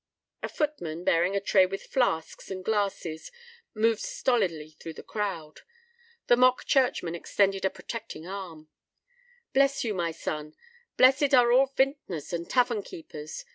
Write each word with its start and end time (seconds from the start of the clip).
A 0.41 0.49
footman 0.49 1.03
bearing 1.03 1.35
a 1.35 1.39
tray 1.39 1.67
with 1.67 1.83
flasks 1.83 2.49
and 2.49 2.65
glasses 2.65 3.31
moved 3.75 4.01
stolidly 4.01 4.71
through 4.71 4.93
the 4.95 5.03
crowd. 5.03 5.59
The 6.25 6.35
mock 6.35 6.65
churchman 6.65 7.13
extended 7.13 7.65
a 7.65 7.69
protecting 7.69 8.25
arm. 8.25 8.67
"Bless 9.53 9.83
you, 9.83 9.93
my 9.93 10.09
son. 10.09 10.55
Blessed 10.97 11.35
are 11.35 11.51
all 11.51 11.67
vintners 11.67 12.33
and 12.33 12.49
tavern 12.49 12.81
keepers! 12.81 13.45